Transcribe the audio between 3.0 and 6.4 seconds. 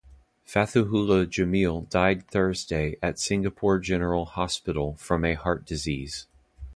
at Singapore General Hospital from a heart disease.